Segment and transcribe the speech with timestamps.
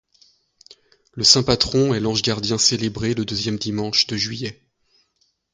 [1.13, 4.67] Le Saint Patron est l'Ange Gardien célébré le deuxième dimanche de Juillet.